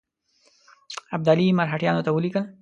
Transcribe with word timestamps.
ابدالي 1.15 1.47
مرهټیانو 1.59 2.05
ته 2.05 2.09
ولیکل. 2.13 2.43